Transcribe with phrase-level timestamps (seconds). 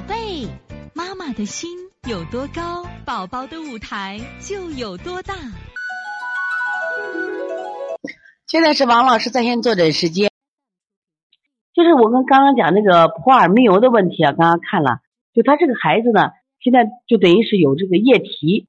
[0.00, 0.48] 宝贝，
[0.94, 1.68] 妈妈的心
[2.08, 5.34] 有多高，宝宝的舞台就有多大。
[8.46, 10.30] 现在是王老师在线坐诊时间，
[11.74, 15.00] 就是我们刚刚讲那个普尔密尤的问题啊，刚刚看了，
[15.34, 16.30] 就他这个孩子呢，
[16.60, 18.68] 现在就等于是有这个夜啼，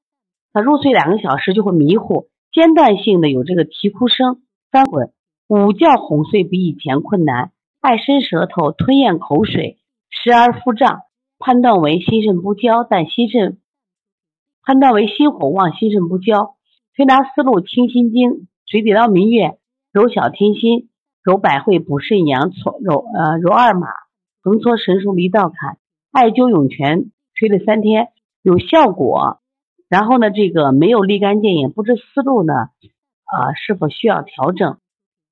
[0.52, 5.14] 他入睡两个小时就会迷糊，间断性的有这个啼哭声，翻滚，
[5.48, 9.78] 午觉哄睡比以前困难，爱伸舌头，吞咽口水，
[10.10, 11.04] 时而腹胀，
[11.44, 13.58] 判断为心肾不交，但心肾
[14.62, 16.54] 判断为心火旺，心肾不交，
[16.94, 19.58] 推拿思路清心经，水底捞明月。
[19.92, 20.88] 揉小天心，
[21.22, 23.88] 揉百会，补肾阳，搓揉呃揉二马，
[24.40, 25.78] 横搓神枢离道坎，
[26.12, 28.08] 艾灸涌泉，推了三天
[28.40, 29.40] 有效果。
[29.88, 34.78] 然后呢，这个没有立竿见影，不知思路呢，啊是否需要调整？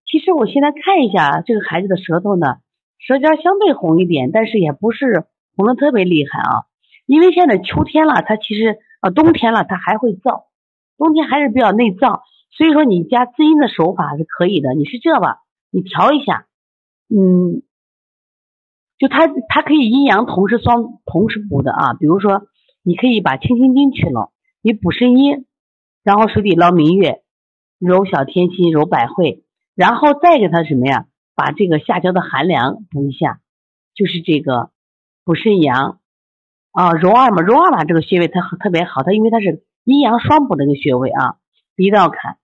[0.04, 2.56] 其实我现在看一下这个孩子的舌头呢，
[2.98, 5.24] 舌尖相对红一点，但是也不是
[5.56, 6.64] 红的特别厉害啊。
[7.06, 10.44] 因为现在秋天了，它其实啊冬天了，它还会燥，
[10.96, 12.20] 冬天还是比较内燥。
[12.52, 15.38] 所以说你加滋阴的手法是可以的，你是这吧？
[15.70, 16.46] 你调一下，
[17.08, 17.62] 嗯，
[18.98, 21.94] 就它它可以阴阳同时双同时补的啊。
[21.94, 22.42] 比如说，
[22.82, 25.46] 你可以把清心经去了，你补肾阴，
[26.02, 27.22] 然后水底捞明月，
[27.78, 31.06] 揉小天心，揉百会，然后再给它什么呀？
[31.34, 33.40] 把这个下焦的寒凉补一下，
[33.94, 34.70] 就是这个
[35.24, 36.00] 补肾阳
[36.72, 41.36] 啊，揉二嘛，揉二嘛这个穴位它特别好，它因为它是阴阳双补的一个穴位啊，
[41.76, 42.38] 离道坎。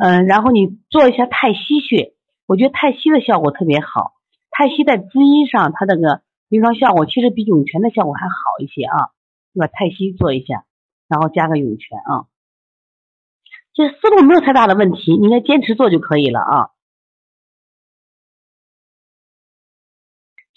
[0.00, 2.14] 嗯，然后你做一下太溪穴，
[2.46, 4.12] 我觉得太溪的效果特别好。
[4.50, 9.10] 太溪在滋阴上，它那个临床效果其实比涌泉的效果还好一些啊。
[9.54, 9.72] 对吧？
[9.72, 10.66] 太溪做一下，
[11.08, 12.26] 然后加个涌泉啊。
[13.72, 16.70] 这思路没有太大的问题，你应该坚持做就可以了啊。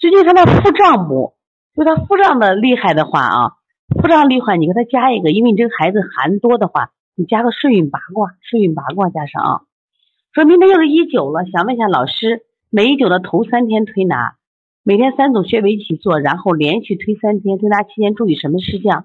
[0.02, 1.34] 最近他的腹胀不？
[1.76, 3.52] 就他腹胀的厉害的话啊，
[4.00, 6.90] 腹胀厉害，你给他加一个，因为你这个孩子寒多的话。
[7.14, 9.60] 你加个顺运八卦，顺运八卦加上啊，
[10.32, 11.44] 说明天又是一九了。
[11.44, 12.40] 想问一下老师，
[12.70, 14.36] 每一九的头三天推拿，
[14.82, 17.58] 每天三组穴位一起做，然后连续推三天。
[17.58, 19.04] 推拿期间注意什么事项？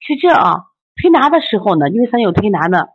[0.00, 0.64] 是这啊，
[0.96, 2.86] 推拿的时候呢，因为三九推拿呢，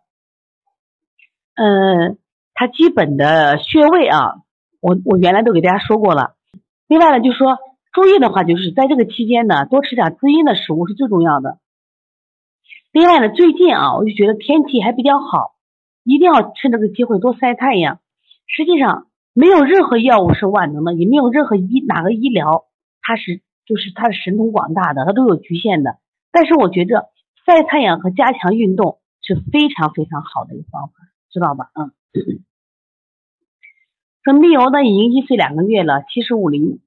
[1.56, 2.18] 嗯，
[2.56, 4.38] 它基本的穴位啊，
[4.82, 6.34] 我我原来都给大家说过了。
[6.88, 7.58] 另外呢，就说
[7.92, 11.60] 注意的话，就是在这个期间呢，多吃点滋阴的食物是最重要的。
[12.92, 15.56] 另外呢，最近啊，我就觉得天气还比较好，
[16.04, 18.00] 一定要趁这个机会多晒太阳。
[18.48, 22.66] 实际上，没有任何药物是万能的，也没有任何医哪个医疗
[23.02, 25.98] 它是就是它是神通广大的，它都有局限的。
[26.32, 27.10] 但是我觉着
[27.46, 30.94] 晒太阳和加强运动是非常非常好的一个方法，
[31.30, 31.70] 知道吧？
[31.76, 31.92] 嗯。
[34.28, 36.82] 说密友呢已经一岁两个月了，七十五厘，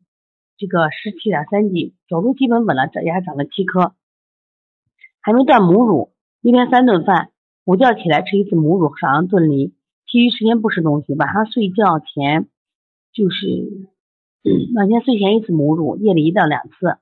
[0.59, 3.95] 这个十七点三斤，走路基本稳了，长牙长了七颗。
[5.23, 6.11] 还没断母乳，
[6.43, 7.31] 一天三顿饭，
[7.65, 9.73] 午觉起来吃一次母乳，少量炖梨，
[10.07, 11.15] 其余时间不吃东西。
[11.15, 12.47] 晚上睡觉前
[13.15, 13.89] 就是，
[14.75, 16.99] 晚间睡前一次母乳，夜里一到两次。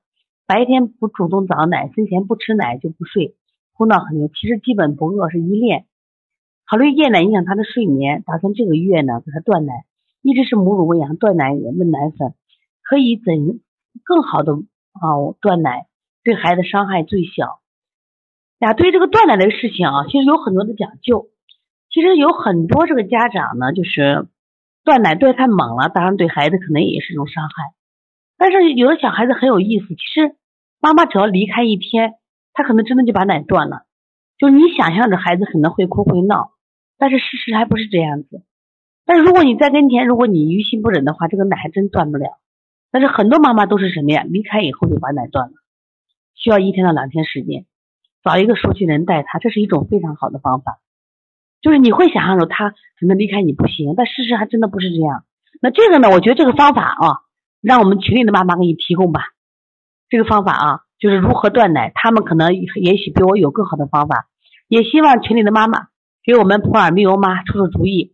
[0.47, 3.35] 白天不主动早奶，睡前不吃奶就不睡，
[3.73, 4.29] 哭闹很久。
[4.29, 5.85] 其实基本不饿，是依恋。
[6.65, 9.83] 考虑夜奶影响他的睡眠，打算这个月呢给他断奶，
[10.21, 12.33] 一直是母乳喂养，断奶也喂奶粉，
[12.83, 13.61] 可以怎
[14.03, 15.87] 更好的啊断奶，
[16.23, 17.59] 对孩子伤害最小。
[18.59, 21.29] 呀，对于这个断奶的事情啊，其实有很多的讲究。
[21.91, 24.27] 其实有很多这个家长呢，就是
[24.83, 27.73] 断奶断太猛了，当然对孩子可能也是一种伤害。
[28.37, 30.35] 但是有的小孩子很有意思，其实
[30.79, 32.13] 妈妈只要离开一天，
[32.53, 33.83] 他可能真的就把奶断了。
[34.37, 36.51] 就是你想象着孩子可能会哭会闹，
[36.97, 38.43] 但是事实还不是这样子。
[39.09, 42.27] 但是如果你在跟前，如果你于心不忍的话，这个奶还真断不了。
[42.91, 44.21] 但是很多妈妈都是什么呀？
[44.23, 45.53] 离开以后就把奶断了，
[46.35, 47.65] 需要一天到两天时间。
[48.23, 50.77] 找一个熟悉人带他，这是一种非常好的方法。
[51.59, 55.23] 就是你会想象着他可能离开你不行，但事实还真的不是这样。
[55.59, 56.11] 那这个呢？
[56.11, 57.25] 我觉得这个方法啊，
[57.61, 59.21] 让我们群里的妈妈给你提供吧。
[60.07, 64.27] 这个方法啊，就是如何断奶，他们可能也许比我有更好的方法。
[64.67, 65.87] 也希望群里的妈妈
[66.23, 68.13] 给我们普洱密欧妈出出主意。